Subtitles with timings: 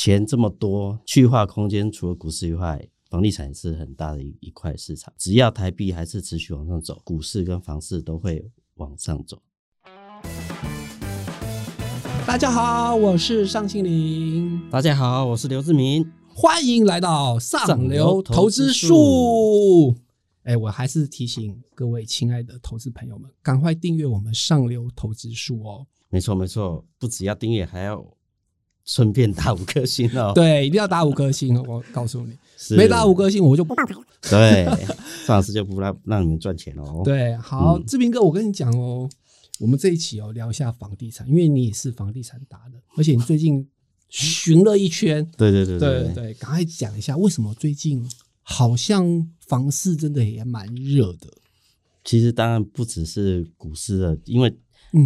[0.00, 5.12] 钱这么多，去化空间除了股市以外，房地产是很大的一一块市场。
[5.18, 9.42] 只要台币还是持续往上走，股市跟房市都会往上走。
[12.24, 19.96] 大家好，我是尚庆林，大家好，我是刘志明，欢迎来到上流投资术。
[20.44, 25.84] 哎，我还是提醒各位亲爱的投资朋友们，赶快订阅我们上流投资术哦。
[26.08, 28.06] 没错，没错，不只要订阅，还要
[28.88, 30.32] 顺便打五颗星哦。
[30.34, 32.34] 对，一定要打五颗星，我告诉你，
[32.74, 33.86] 没打五颗星我就不了。
[34.22, 34.64] 对，
[35.26, 37.02] 范老师就不让让你们赚钱哦。
[37.04, 39.08] 对，好，志平哥，我跟你讲哦。
[39.60, 43.68] 我们这一期哦聊一下房地产，因为你也是房地产达的，而且你最近
[44.08, 48.08] 巡了一圈，对对对对对，赶快讲一下为什么最近
[48.42, 51.28] 好像房市真的也蛮热的。
[52.04, 54.56] 其实当然不只是股市的，因为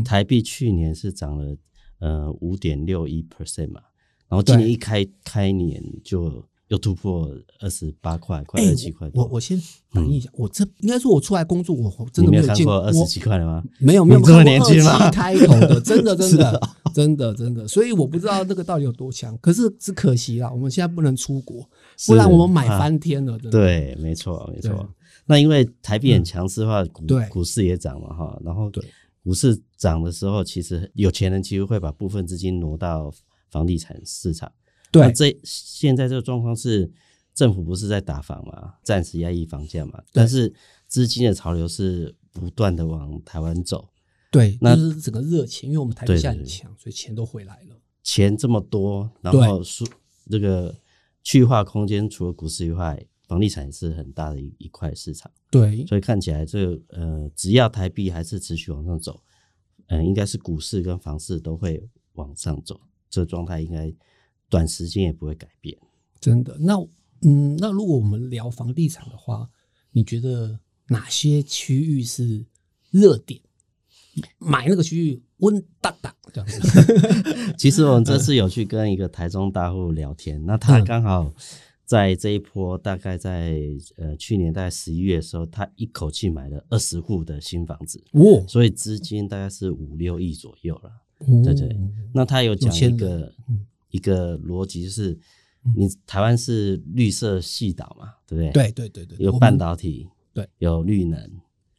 [0.05, 1.57] 台币去年是涨了
[2.03, 3.81] 呃五点六一 percent 嘛，
[4.29, 6.45] 然后今年一开开年就。
[6.69, 7.29] 又突破
[7.61, 9.07] 二十八块，快二十七块。
[9.13, 13.63] 我我先反映一下，我这应该说，我出来工作，我真的没有看过二十七块的吗？
[13.79, 15.11] 没有没有这么年轻吗？
[15.11, 16.59] 开头的，真的 真的
[16.95, 19.37] 真的真的，所以我不知道那个到底有多强。
[19.37, 21.69] 可是只可惜了，我们现在不能出国，
[22.07, 23.37] 不然我们买翻天了。
[23.39, 24.89] 对，没错没错。
[25.27, 28.41] 那因为台币很强势的话，股股市也涨嘛哈。
[28.43, 28.83] 然后对
[29.23, 33.13] 股市涨的时候，其实有钱人其实会把部分资金挪到
[33.51, 34.51] 房地产市场。
[34.91, 36.91] 对，这现在这个状况是
[37.35, 40.53] 政府不是在打房嘛，暂时压抑房价嘛，但是
[40.87, 43.89] 资金的潮流是不断的往台湾走。
[44.31, 47.77] 对，那是整个热钱，因为我们台币很强，所以钱都回来了。
[48.03, 49.87] 钱这么多，然后数
[50.31, 50.75] 这个
[51.23, 55.31] 去化空间，除了股市以外，房地产是很大的一一块市场。
[55.51, 59.23] 对，所以看起来这个呃，只要台币还是持续往上走，
[59.89, 63.93] 嗯，应该是股市跟房市都会往上走，这个状态应该。
[64.51, 65.75] 短时间也不会改变，
[66.21, 66.55] 真的。
[66.61, 66.75] 那
[67.23, 69.49] 嗯，那如果我们聊房地产的话，
[69.93, 72.45] 你觉得哪些区域是
[72.91, 73.41] 热点？
[74.37, 76.61] 买那个区域温大大这样子。
[77.57, 81.33] 其实我们这次有去跟一个台中大户聊天，那他刚好
[81.93, 83.59] 在这一波，大概在
[83.97, 90.91] 呃去年大概十一月的时候，他一口气买了二十户的新房子，哦，所以资金大概是五六亿左右了。
[91.45, 91.77] 对对，
[92.15, 93.33] 那他有讲一个。
[93.93, 95.19] 一个逻辑就是，
[95.77, 98.51] 你台湾是绿色系岛嘛，对不对？
[98.51, 101.31] 对对对对，有半导体，对，有绿能，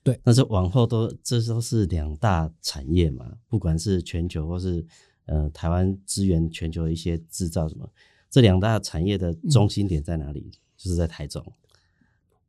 [0.04, 0.20] 对。
[0.24, 4.86] 但是往后都这都是两大产业嘛，不管是全球或是
[5.26, 7.90] 呃台湾支援全球的一些制造什么，
[8.34, 10.50] 这两大产业的中心点在哪里？
[10.76, 11.46] 就是在台中。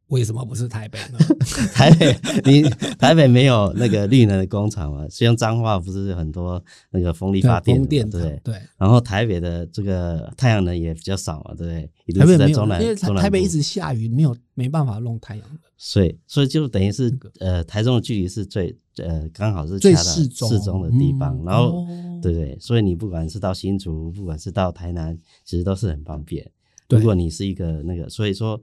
[0.06, 1.18] 为什么不是台北呢？
[1.74, 2.62] 台北，你
[2.98, 5.06] 台北没有那个绿能的工厂嘛？
[5.10, 8.40] 像彰化不是很多那个风力发电，对不对？
[8.42, 8.54] 对。
[8.78, 12.20] 然后台北的这个太阳能也比较少嘛，对不对？
[12.20, 15.60] 台北没有，因为台北一直下雨，没有没办法弄太阳的。
[15.76, 21.42] 所以，所以就等于是呃，台中的距离是最呃刚好是最适中适中的地方。
[21.44, 21.84] 然后，
[22.32, 26.50] 对对，所以你不管是到新竹，不管是到台南，其实都是很方便。
[26.88, 28.60] 如果你是一个那个，所以说。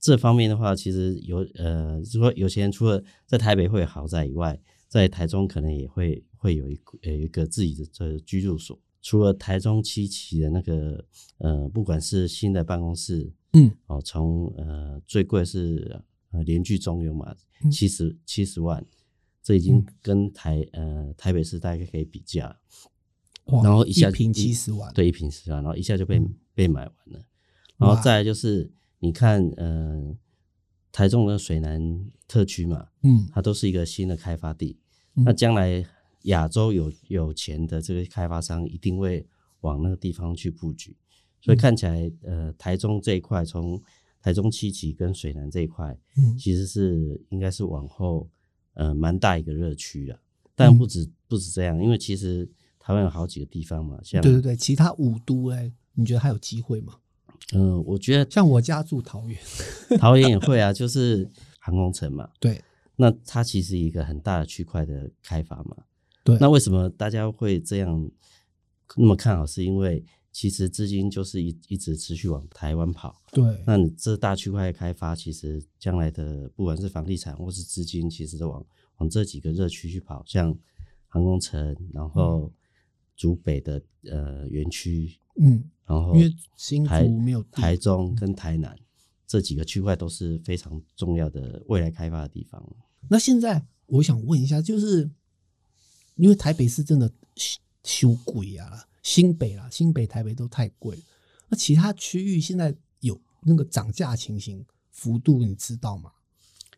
[0.00, 8.78] 这方面的话，其实有呃，说有钱人除了在台北会豪宅以外，在台中可能也会会有一有一个自己的这居住所。
[9.00, 11.02] 除了台中七期的那个
[11.38, 15.98] 呃，不管是新的办公室，嗯，哦，从呃最贵是
[16.32, 17.34] 呃联聚中庸嘛，
[17.72, 18.84] 七十七十万，
[19.42, 22.54] 这已经跟台呃台北市大概可以比价。
[23.46, 26.20] 然后一下平七十万，对，一平十万，然后一下就被
[26.54, 27.24] 被买完了。
[27.76, 28.70] 然后再就是。
[29.00, 30.16] 你看，呃，
[30.90, 34.78] 台中的水南特区嘛，嗯，它都是一个新的开发地。
[35.12, 35.84] 那将来
[36.22, 39.26] 亚洲有有钱的这个开发商一定会
[39.60, 40.96] 往那个地方去布局。
[41.42, 43.78] 所以看起来，呃，台中这一块，从
[44.22, 48.30] 台中七期跟水南这一块，嗯，其实是应该是往后，
[48.72, 50.18] 呃，蛮大一个热区啊。
[50.54, 52.50] 但不止不止这样，因为其实
[52.84, 56.96] 台湾有好几个地方嘛，像对对对，其他五都哎，你觉得还有机会吗？
[57.54, 59.38] 嗯，我觉得像我家住桃园，
[59.98, 61.26] 桃园也会啊，就是
[61.58, 62.28] 航空城嘛。
[62.38, 62.62] 对，
[62.96, 65.76] 那它其实一个很大的区块的开发嘛。
[66.22, 68.10] 对，那为什么大家会这样
[68.96, 69.46] 那么看好？
[69.46, 73.18] 是因为其实资金就是一一直持续往台湾跑。
[73.32, 78.62] 对，那你这大区块开发，其实将来的不管是房地产或是资金，其实都往
[78.98, 80.54] 往这几个热区去跑，像
[81.08, 82.52] 航空城，然后
[83.16, 85.64] 竹北的呃园区，嗯。
[85.86, 88.74] 然后，因为新竹没有台中跟台南
[89.26, 92.64] 这几个区块都是非常重要的未来开发的地方。
[93.06, 95.10] 那现在我想问一下，就是
[96.16, 97.12] 因为台北是真的
[97.82, 100.98] 修贵啊，新北啦，新北台北都太贵。
[101.50, 106.10] 那其他区域现在有那个涨价情形幅度，你知道吗？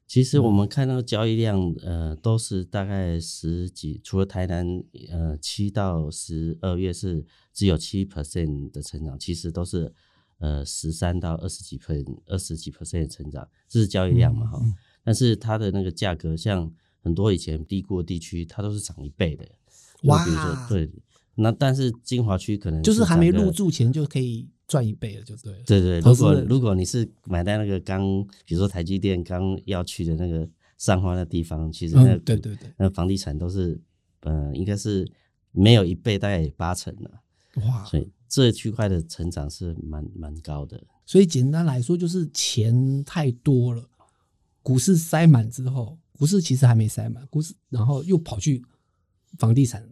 [0.06, 4.64] 其实我们看到交易量，呃，都是大概十几，除了台南，
[5.10, 9.92] 呃，七到十二月是只有七 percent 的成长，其实都是
[10.38, 14.62] 呃十三到二十几 percent、二十几 percent 的成长，这是交易量嘛哈。
[15.02, 16.72] 但是它的那个价格，像
[17.02, 19.44] 很多以前低估的地区，它都是涨一倍的。
[20.04, 20.88] 哇，比如说对，
[21.34, 24.48] 那但是金华区可能就是还没入住前就可以。
[24.66, 25.62] 赚一倍了就对了。
[25.66, 28.02] 对对，如果如果你是买在那个刚，
[28.44, 30.48] 比如说台积电刚要去的那个
[30.78, 33.80] 上花的地方，其实那对对对，那房地产都是，
[34.20, 35.08] 嗯，应该是
[35.52, 37.10] 没有一倍，大概八成的。
[37.62, 40.82] 哇，所以这区块的成长是蛮蛮高的。
[41.04, 43.88] 所以简单来说，就是钱太多了，
[44.62, 48.60] 股市塞满之后，股市其实还没塞满，股市然后又跑去
[49.38, 49.88] 房地产，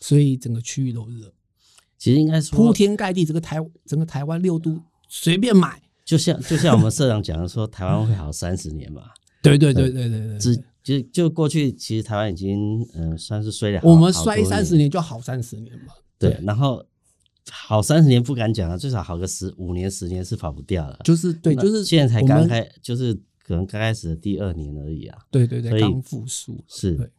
[0.00, 1.32] 所以整个区域都热。
[1.98, 9.02] 其实应该说铺天盖地，这个台整个台湾六都随便买，就像就像我们社长讲的说， 台湾会好三十年嘛。
[9.42, 13.80] 对对对对对对，只就就过去，其实台湾已经嗯算是衰了。
[13.82, 15.92] 我们衰三十年就好三十年嘛。
[16.18, 16.84] 对，然后
[17.50, 20.98] 好三十年不敢讲了，最少好个十五年十年是跑不掉了。
[21.04, 25.18] 就是对，就是现在才刚开，就是可能刚开始的第二年而已啊。
[25.30, 27.10] 对对对，刚复苏是。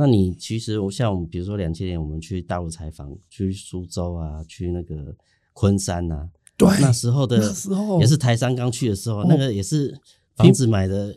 [0.00, 5.12] 那你其实我像我们，比如说两千年我们去大陆采访，去苏州啊，去那个
[5.52, 9.92] 昆山呐，对，那时候的那时候也是台商刚去的时候，那个也是
[10.36, 11.12] 房子买的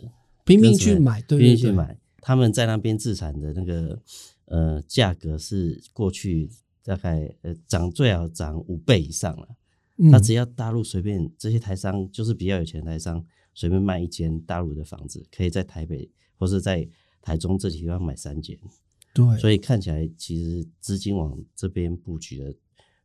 [0.45, 4.01] 拼命去买，拼命去买，他们在那边自产的那个
[4.45, 6.49] 呃价格是过去
[6.83, 9.47] 大概呃涨最好涨五倍以上了。
[9.95, 13.23] 那只要大陆随便这些台商就是比较有钱的台商
[13.53, 16.89] 随便卖一间大陆的房子，可以在台北或是在。
[17.21, 18.57] 台中这几地方买三间，
[19.13, 22.55] 对，所以看起来其实资金往这边布局的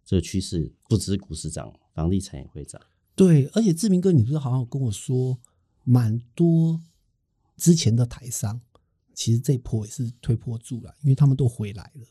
[0.04, 2.80] 这个趋势，不只是股市涨，房地产也会涨。
[3.14, 5.38] 对，而且志明哥，你不是好像跟我说，
[5.84, 6.80] 蛮多
[7.56, 8.60] 之前的台商，
[9.14, 12.06] 其实这波也是推波助澜，因为他们都回来了，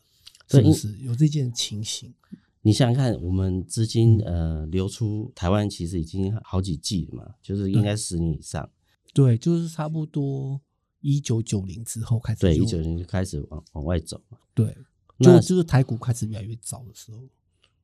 [0.48, 2.14] 是不是有这件情形？
[2.62, 8.68] 你想想看，我们资金呃流出台湾，其实已经好几季了嘛，就是应该十年以上。
[9.14, 10.60] 对，就是差不多。
[11.00, 14.38] 一九九零之后开始，对，一九零就开始往往外走嘛。
[14.54, 14.76] 对，
[15.18, 17.22] 那就是台股开始越来越早的时候。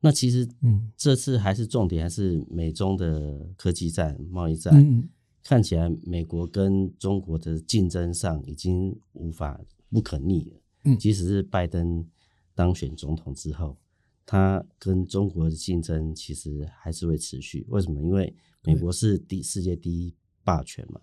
[0.00, 4.74] 那其实，嗯，这次还是重点，还是美中的科技战、贸易战。
[4.74, 5.08] 嗯，
[5.44, 9.60] 看起来美国跟中国的竞争上已经无法
[9.90, 10.60] 不可逆了。
[10.84, 12.04] 嗯，即使是拜登
[12.54, 13.78] 当选总统之后，
[14.26, 17.64] 他跟中国的竞争其实还是会持续。
[17.68, 18.02] 为什么？
[18.02, 18.34] 因为
[18.64, 20.12] 美国是第世界第一
[20.42, 21.00] 霸权嘛。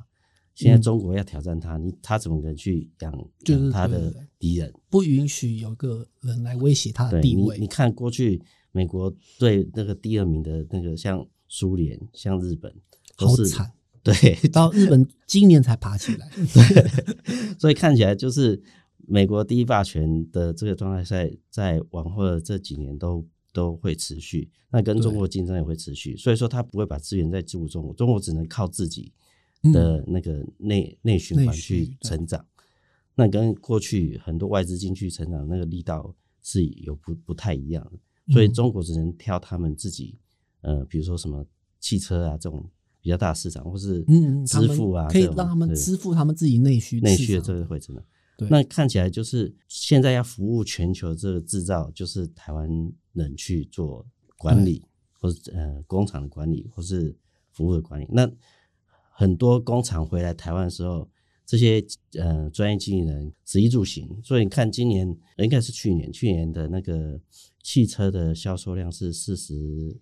[0.59, 4.73] 现在中国要挑战他，你他怎么可能去养就是他的敌人？
[4.89, 7.57] 不允许有个人来威胁他的地位。
[7.57, 8.41] 你看过去
[8.73, 12.75] 美国对那个第二名的那个像苏联、像日本，
[13.15, 13.71] 好惨。
[14.03, 14.13] 对，
[14.49, 16.29] 到日本今年才爬起来。
[16.35, 18.61] 对，所以看起来就是
[19.07, 24.49] 美国第一霸权的这个状态，在在往后的这几年都都会持续。
[24.71, 29.13] 那跟中国竞争也会持续，所以说他不会把资源再注入中国，中国只能靠自己。
[29.61, 32.45] 的那个内内循环去成长，
[33.15, 40.17] 那跟过去很多外资进去成长那个力道是有不不太一样的，所以中国只能挑他们自己，
[40.61, 41.45] 呃，比如说什么
[41.79, 42.65] 汽车啊这种
[43.01, 48.03] 比较大市场，或是嗯支付啊，可以让他们支付他们自己内需内需的这个会真的。
[48.49, 52.69] 那看起来就是现在要服务全球这个制造，就是台湾
[53.11, 54.07] 人去做
[54.37, 54.85] 管理，
[55.19, 57.13] 或是呃工厂的管理，或是
[57.51, 58.31] 服务的管理，那。
[59.19, 61.05] 很多工厂回来台湾的时候，
[61.45, 61.85] 这些
[62.17, 67.19] 呃专业经理人食衣住行，所以你看今年应该是去年，去年的那个
[67.61, 69.53] 汽车的销售量是四十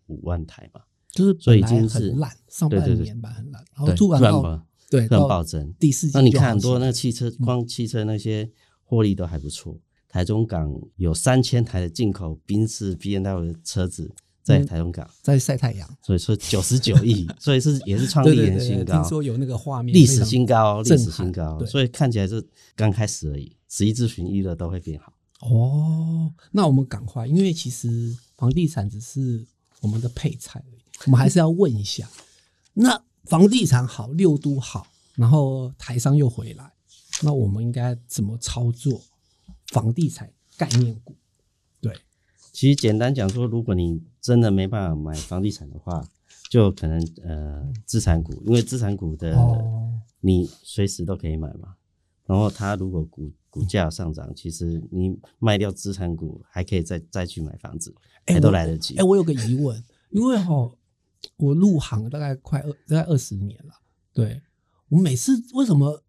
[0.06, 0.82] 五万台嘛，
[1.12, 8.48] 就是所以已经是烂，上半年吧很烂，然后突然暴对突然暴增，第四季那你看很多那个汽车，光汽车那些
[8.84, 14.14] 获利都还不错，台中港有三千台的进口宾士 B N W 的车子。
[14.48, 18.94] 在台中港，在晒太阳，所以说九十九亿， 所以是也是创历年新高。
[18.94, 21.64] 听说有那个画面，历史新高，历史新高。
[21.66, 22.42] 所以看起来是
[22.74, 25.12] 刚开始而已，十一咨询一的都会变好。
[25.42, 29.46] 哦，那我们赶快，因为其实房地产只是
[29.82, 32.10] 我们的配菜而已，我们还是要问一下，
[32.74, 36.72] 那房地产好，六都好，然后台商又回来，
[37.22, 39.02] 那我们应该怎么操作
[39.68, 41.14] 房地产概念股？
[41.82, 41.94] 对。
[42.54, 46.06] 其实简单讲说，如果你真的没办法买房地产的话，
[46.50, 49.34] 就可能呃资产股，因为资产股的
[50.20, 51.76] 你随时都可以买嘛。
[52.26, 58.98] 然后它如果股股价上涨，其实你卖掉资产股还可以再再去买房子，还都来得及。
[58.98, 60.70] 哎，我有个疑问，因为哈
[61.38, 63.76] 我入行大概快二大概二十年了，
[64.12, 64.42] 对
[64.90, 66.04] 我每次为什么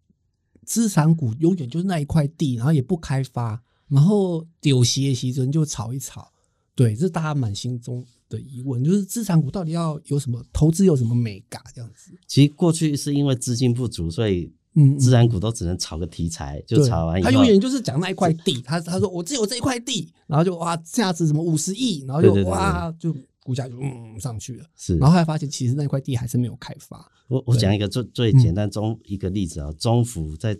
[0.64, 6.32] 资产股永远就是那一块地，然后也不开发，然后丢鞋其实就炒一炒，
[6.78, 12.12] 对，这是大家满心中的疑问，就是资产股到底要有什么投资有什么美感这样子？
[12.28, 24.96] 其实过去是因为资金不足，所以嗯，资产股都只能炒个题材，就炒完以后，他永远就是讲那一块地，他他说我只有这一块地，然后就哇价值什么五十亿，然后就哇就股价就嗯上去了，是。
[24.98, 27.60] 然后后来发现其实那块地还是没有开发，我我对。
[27.60, 30.56] 讲一个最最简单中一个例子啊，中府在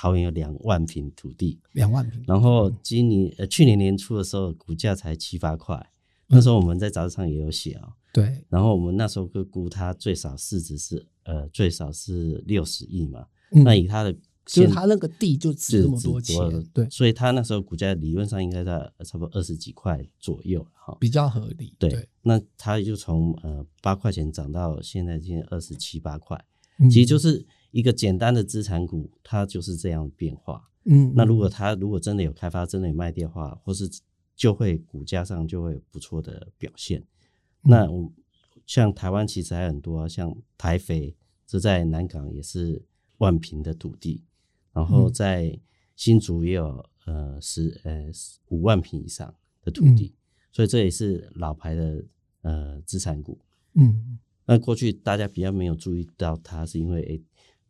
[0.00, 5.90] 桃园有两万平土地，两万平，然后今年呃去年年初的时候股价才七八块，
[6.26, 13.62] 那时候我们在杂志上也有写啊，对，然后我们那时候就估它最少市值是呃最少是六十亿嘛，嗯。
[13.62, 16.34] 那以它的就是现他那个地就值这么多钱，
[16.72, 20.96] 对，所以它那时候股价理论上应该在呃差不多二十几块左右哈。
[20.98, 26.42] 比较合理，对，对，那它就从呃八块钱涨到现在今天二十七八块，
[26.78, 26.88] 嗯。
[26.88, 30.70] 其实就是一个简单的资产股，它就是这样变化。
[30.84, 33.88] 嗯，那如果它如果真的有开发，真的有卖掉的话，或是
[34.34, 37.00] 就会股价上就会有不错的表现。
[37.00, 38.10] 嗯那我
[38.66, 41.14] 像台湾其实还很多啊，像台肥，
[41.46, 42.82] 这在南港也是
[43.18, 44.24] 万平的土地，
[44.72, 45.60] 然后嗯在
[45.94, 48.06] 新竹也有呃十呃
[48.48, 50.14] 五万平以上的土地，
[50.50, 52.04] 所以这也是老牌的
[52.40, 53.38] 呃资产股。
[53.74, 57.22] 嗯那过去大家比较没有注意到它，是因为诶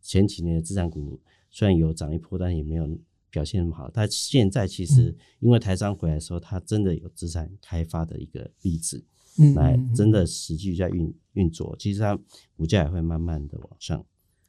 [0.02, 2.88] 前几年的资产股虽然有涨一波，但也没有
[3.30, 3.90] 表现那么好。
[3.92, 9.04] 但现在其实因为台商回来的时候，它真的有资产开发的一个例子，
[9.38, 12.18] 嗯，来真的实际在运运作，其实它
[12.56, 14.04] 股价也会慢慢的往上。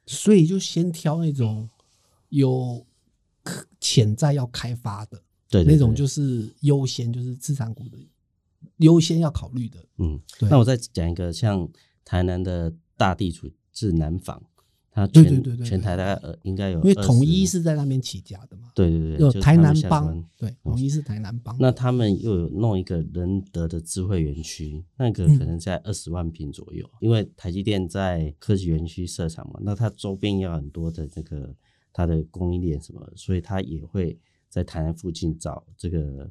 [0.06, 1.68] 所以就先挑那种
[2.30, 2.84] 有
[3.78, 7.96] 潜在要开发的对对那种，就是优先，就是资产股的
[8.78, 9.78] 优先要考虑的。
[9.98, 11.68] 嗯，对那我再讲一个，像
[12.04, 14.42] 台南的大地主是南纺，
[14.94, 21.56] 它对全对对对对全台大概呃应该有，因为统一是在那边起家的嘛，对对对，有台南帮，对，统一是台南帮。
[21.58, 31.54] 那他们又有弄一个仁德的智慧园区，那个嗯可能在二十万平左右，因为台积电在科技园区设厂嘛，那它周边要很多的这个
[31.90, 34.18] 它的供应链什么，所以它也会
[34.50, 36.30] 在台南附近找这个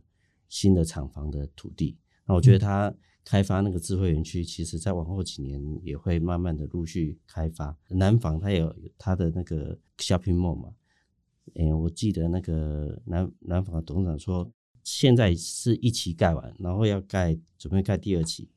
[0.50, 1.98] 新的厂房的土地。
[2.28, 7.78] 那我觉得它开发那个智慧园区，其实在往后几年也会慢慢的陆续开发。
[7.90, 10.70] 南纺它有它的那个 shopping mall 嘛，
[11.54, 14.52] 诶、我记得那个南南纺的董事长说，
[14.84, 18.50] 现在是一期盖完，然后要盖准备盖第二期。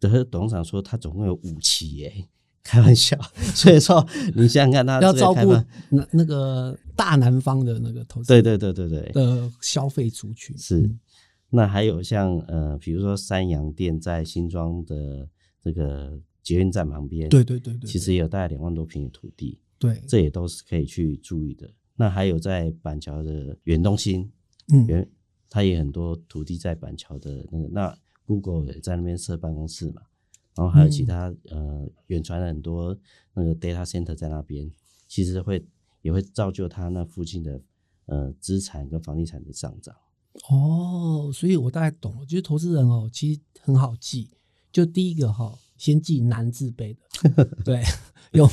[0.00, 2.28] 的董事长说，他总共有五期耶，
[2.64, 3.16] 开玩笑。
[3.54, 5.52] 所以说，你想想看，他要照顾
[5.90, 10.98] 那那个大南方的那个投资对对对对对，的消费族群是嗯。
[11.54, 15.28] 那还有像呃，比如说三洋店在新庄的
[15.60, 21.70] 这个捷运站旁边，对对对对，其实也有大概两万多平的土地，对，这也都是可以去注意的。
[21.94, 24.32] 那还有在板桥的远东新，
[24.72, 25.10] 嗯远
[25.50, 30.00] 它也很多土地在板桥的那个，那 Google 也在那边设办公室嘛，
[30.56, 32.98] 然后还有其他、呃远传的很多
[33.34, 34.72] 那个 data center 在那边，
[35.06, 35.62] 其实会
[36.00, 37.60] 也会造就它那附近的
[38.06, 39.94] 呃资产跟房地产的上涨。
[40.48, 44.30] 哦，所以我大概懂了，就是投资人哦，其实很好记。
[44.72, 46.96] 就第一个哈、先记南字辈
[47.36, 47.82] 的，对，
[48.32, 48.48] 有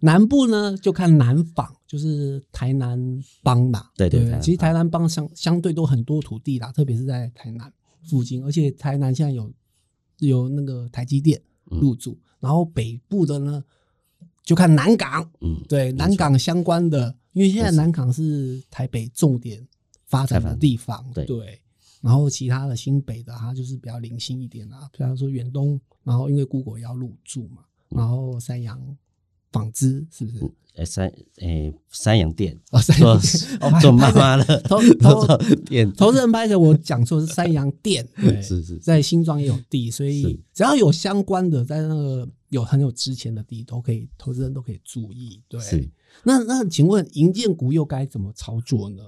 [0.00, 2.96] 南部呢就看南纺，就是台南
[3.42, 7.72] 帮嘛，对对其实台南帮相相对都很多土地啦，特别是在台南
[8.08, 9.52] 附近，而且台南现在有
[10.20, 13.64] 有那个台积电嗯入驻，然后北部的呢
[14.44, 19.66] 就看南港，嗯，对南港相关的，因为现在南港是台北重点
[20.08, 21.60] 发展的地方，对
[22.00, 28.80] 然后其他的新北的，它就是比较零星一点啊，比方说远东，然后因为 Google 要入驻嘛，嗯然后三洋
[29.52, 30.38] 纺织是不是？
[30.76, 35.36] 诶三诶三洋店哦，三做洋店 哦做妈妈的 投 投做
[35.66, 45.42] 店，投资人拍的我讲错是三洋店，对，是是在新庄也有地，所以只要有相关的，在那个有很有值钱的地，都可以，投资人都可以注意。
[45.48, 45.90] 对，是。
[46.22, 49.02] 那那请问银建股又该怎么操作呢？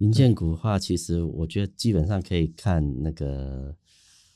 [0.00, 3.74] 银建股的话，其实我觉得基本上可以看那个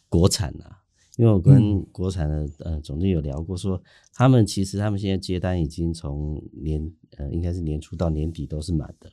[0.09, 0.83] 国产啊，
[1.16, 1.87] 因为我跟嗯。
[1.90, 9.11] 国产的呃总经理有聊过说他们其实他们现在接单已经从年呃应该是年初到年底都是满的，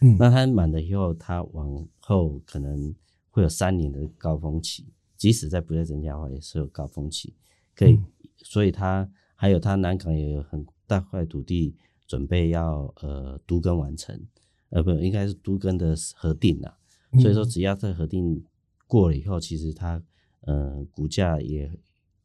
[0.00, 0.16] 嗯。
[0.18, 2.94] 那它满了以后，它往后可能
[3.30, 7.34] 会有三年的高峰期，即使在不再增加的话，也是有高峰期，
[7.74, 8.04] 可以，嗯。
[8.42, 11.74] 所以它还有它南港也有很大块土地
[12.06, 14.20] 准备要呃独耕完成，
[14.74, 16.76] 呃不应该是都跟的核定啊，
[17.22, 18.44] 所以说只要在核定
[18.88, 20.02] 过了以后，其实它
[20.40, 21.70] 呃股价也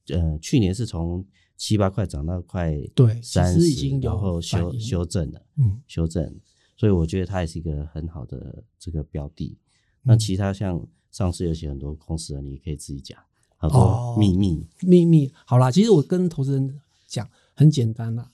[0.08, 1.24] 呃，去年是从
[1.56, 6.36] 七八块涨到快对三十，有然后修修正了，嗯修正，
[6.75, 9.56] 所以我觉得它也是一个很好的这个标的。
[10.01, 13.20] 那嗯其他像上市有些很多公司的，你可以自己讲，
[13.58, 18.32] 好哦多秘密，秘密好啦，其实我跟投资人讲很简单啦，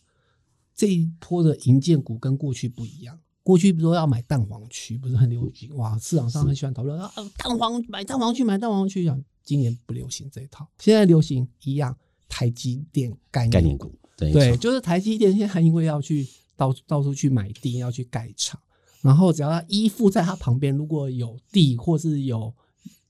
[0.73, 3.19] 这一波的银建股跟过去不一样。
[3.45, 5.95] 过去不是说要买蛋黄区，不是很流行哇？
[5.99, 9.15] 市场上很喜欢讨论啊，蛋黄买蛋黄区买蛋黄区啊。
[9.43, 11.95] 今年不流行这一套，现在流行一样
[12.27, 18.59] 台积电概念股对就是台积电现在因为要去到到处去买地，要去盖厂，
[19.01, 22.51] 然后只要它依附在它旁边，如果有地或是有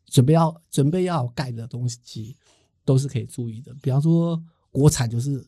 [0.07, 2.35] 准备要准备要盖的东西，
[2.83, 3.73] 都是可以注意的。
[3.81, 5.41] 比方说国产就是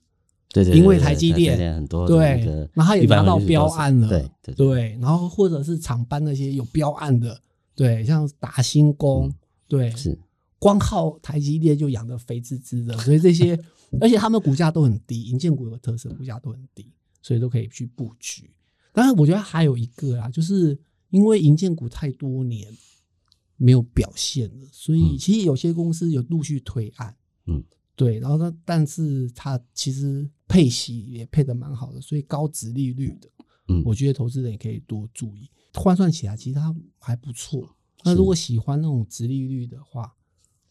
[0.50, 2.42] 对对，对因为台积电电很多对，
[2.74, 7.40] 然后它也拿到标案了，对对对，然后或者是厂班那些有标案的，
[7.76, 9.32] 对，像达新工，
[9.68, 10.20] 对，嗯是。
[10.60, 13.56] 光靠台积电就养得肥滋滋的，所以这些，
[14.02, 18.50] 而且他们股价都很低，银建股有个特色，股价都很低，所以都可以去布局。
[18.92, 20.76] 当然，我觉得还有一个啊，就是
[21.12, 22.76] 因为银建股太多年
[23.56, 25.18] 没有表现了，所以嗯。
[25.20, 27.64] 其实有些公司有陆续推案，嗯，
[27.96, 33.30] 对，然后呢，但是它其实配息也配的蛮好的，所以高值利率的，
[33.68, 35.50] 嗯我觉得投资人也可以多注意。
[35.74, 37.76] 换算起来，其实它还不错。
[38.04, 40.16] 那如果喜欢那种值利率的话，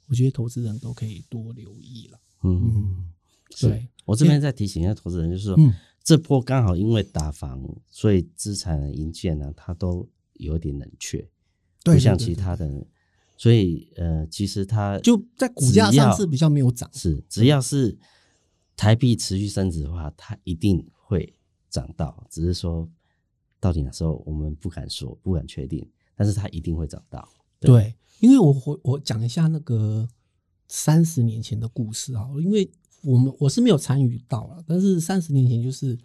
[0.08, 2.18] 我觉得投资人都可以多留意了。
[2.42, 3.12] 嗯嗯，
[3.60, 11.28] 对我这边再提醒一下投资人，就是说，嗯这波刚好因为打房，所以资产的银建呢，它都有点冷却，
[11.82, 12.86] 对不像其他的，
[13.36, 16.88] 所以呃，其实它就在股价上是比较没有涨。
[16.94, 17.98] 是只要是
[18.76, 21.32] 台币持续升值的话，它一定会
[21.70, 22.88] 涨到，只是说
[23.58, 27.26] 到底哪时候我们不敢说，不敢确定，但是它一定会涨到。
[27.58, 27.70] 对。
[27.70, 30.06] 对，因为我我我讲一下那个
[30.68, 32.70] 三十年前的故事啊，因为
[33.02, 35.98] 我们我是没有参与到了，但是三十年前就是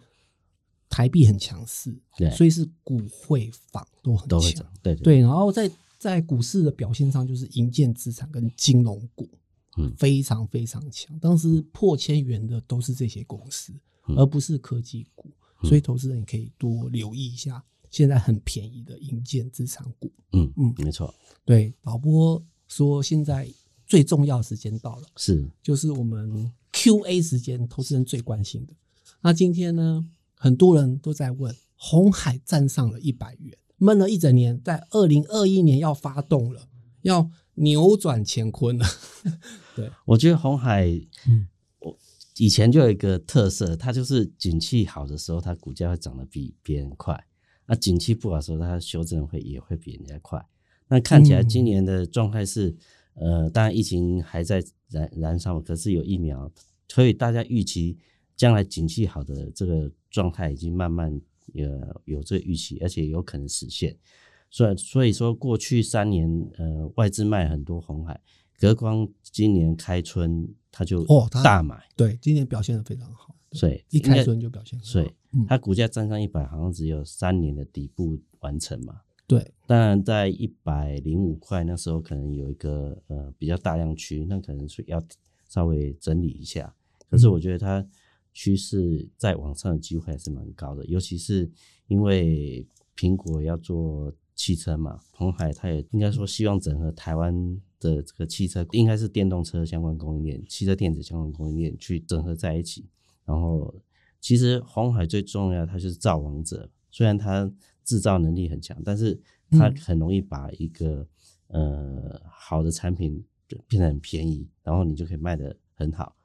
[0.88, 2.30] 台币很强势，对。
[2.30, 4.66] 所以是股汇房都很强。
[4.82, 4.94] 对。
[4.96, 9.28] 对，然后在在股市的表现上，就是银建资产跟金融股，
[9.76, 9.92] 嗯。
[9.96, 11.18] 非常非常强。
[11.18, 13.72] 当时破千元的都是这些公司，
[14.08, 14.16] 嗯。
[14.16, 15.30] 而不是科技股，
[15.62, 20.10] 所以投资人也可以多留意一下现在很便宜的银建资产股。
[20.32, 20.74] 嗯嗯。
[20.78, 23.48] 嗯，没错，对，导播说现在
[23.86, 25.46] 最重要的时间到了，是。
[25.62, 28.72] 就是我们 Q&A 时间，投资人最关心的。
[29.20, 30.04] 那今天呢，
[30.34, 36.66] 很多人都在问，红海站上了一百元，闷了一整年，在二零二一年要发动了，
[37.02, 38.86] 要扭转乾坤了。
[39.76, 40.86] 对，我觉得红海，
[41.28, 41.48] 嗯
[41.80, 41.96] 我
[42.36, 47.14] 以前就有一个特色，它就是景气好的时候，它股价会涨得比别人快；
[47.66, 50.44] 那景气不好的时候，它修正会也会比人家快。
[50.88, 52.74] 那看起来嗯今年的状态是，
[53.14, 56.50] 呃，当然疫情还在燃燃烧，可是有疫苗，
[56.88, 57.98] 所以大家预期
[58.36, 61.18] 将来景气好的这个状态已经慢慢
[61.54, 63.96] 呃有这个预期，而且有可能实现。
[64.52, 68.20] 所以所以说，过去三年呃外资卖很多红海，
[68.60, 71.04] 隔光今年开春它就
[71.42, 74.92] 大买，对，今年表现的非常好，所以一开春就表现很好。
[74.92, 79.00] 所以嗯它股价站上一百，好像只有三年的底部完成嘛。
[79.26, 85.02] 对，当然，在一百零五块那时候，可能有一个呃比较大量区，那可能是要
[85.48, 86.74] 稍微整理一下。
[87.08, 87.86] 可是我觉得它
[88.34, 91.50] 趋势在往上的机会还是蛮高的，尤其是
[91.86, 94.12] 因为苹果要做
[94.42, 97.32] 汽车嘛，红海它也应该说希望整合台湾
[97.78, 102.84] 的这个汽车，应该是电动车相关供应链、汽车电子相关供应链去整合在一起。
[103.24, 103.72] 然后，
[104.20, 107.48] 其实红海最重要，它就是造王者，虽然它
[107.84, 109.14] 制造能力很强，但是
[109.48, 111.06] 它嗯很容易把一个、
[111.46, 113.24] 呃好的产品
[113.68, 116.16] 变得很便宜，然后你就可以卖得很好，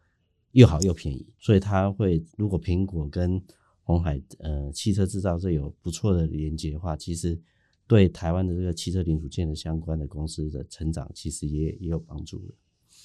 [0.54, 1.24] 又好又便宜。
[1.38, 3.40] 所以它会，如果苹果跟
[3.84, 7.40] 红海呃汽车制造这有不错的连接的话，其实
[7.88, 12.54] 对台湾的这个汽车零组件的相关的公司的成长，其实也也有帮助的。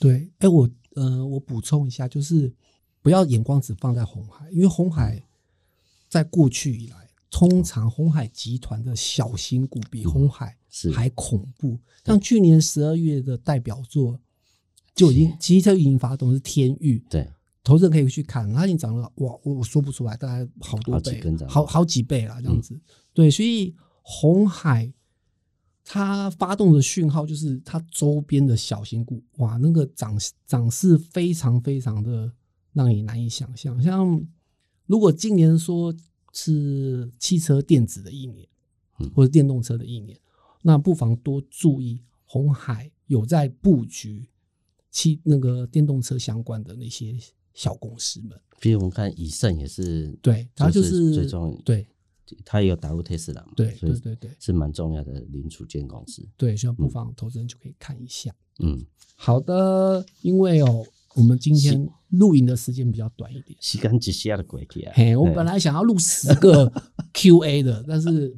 [0.01, 2.53] 对，哎，我呃，我补充一下，就是
[3.01, 5.23] 不要眼光只放在红海，因为红海
[6.09, 11.79] 在过去以来，通常红海集团的小型股比红海是还恐怖。
[12.05, 14.19] 像去年十二月的代表作
[14.95, 17.29] 就已经，其实就已经发动是天域，对，
[17.63, 22.79] 投资人可以去看，它已经涨了哇，我我说不出来，大概好多倍，好好几倍了，这样子。
[23.15, 24.93] 对，所以红海
[25.85, 32.33] 它发动的讯号就是它周边的小型股，哇，那个涨涨势非常非常的
[32.73, 33.83] 让你难以想象。
[33.83, 34.25] 像
[34.87, 35.95] 如果今年说
[36.33, 38.49] 是汽车电子的一年
[38.99, 40.19] 嗯，或者电动车的一年，
[40.63, 44.29] 那不妨多注意红海有在布局
[44.91, 47.19] 汽那个电动车相关的那些
[47.55, 48.41] 小公司们。
[48.61, 51.87] 比如我们看以盛也是，对，它就是最重对，
[52.45, 56.27] 它也有打入特斯拉嘛，对对对对是蛮重要的零组件公司。
[56.37, 58.35] 对，所以不妨投资人就可以看一下。
[58.61, 58.85] 嗯，
[59.17, 63.57] 好的，因为哦，我们今天录影的时间比较短一点。
[63.61, 64.93] 时间一下的过去啊。
[64.95, 66.71] 嘿，我本来想要录十个
[67.15, 68.37] Q&A 的，但是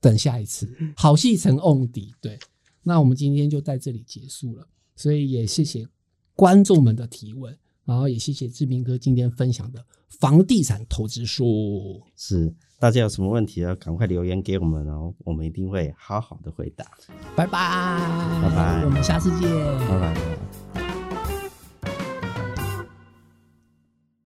[0.00, 2.14] 等下一次，好戏成瓮底。
[2.20, 2.38] 对，
[2.82, 5.86] 那我们今天就在这里结束了，所以也谢谢
[6.34, 12.02] 观众们的提问，然后也谢谢志明哥今天分享的房地产投资术。
[12.16, 16.84] 是，大家有什么问题要赶快留言给我们哦，我们一定会好好的回答。
[17.36, 18.00] 拜拜，
[18.42, 19.48] 拜拜我们下次见，
[19.88, 20.51] 拜拜。